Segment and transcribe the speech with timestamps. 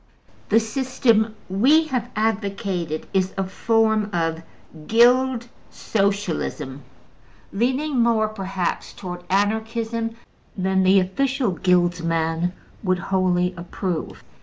[0.49, 4.41] The system we have advocated is a form of
[4.87, 6.81] Guild Socialism,
[7.53, 10.15] leaning more, perhaps, towards Anarchism
[10.57, 12.51] than the official Guildsman
[12.81, 14.23] would wholly approve.